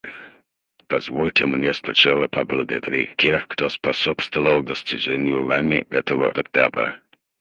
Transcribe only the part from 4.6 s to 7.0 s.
достижению нами этого этапа.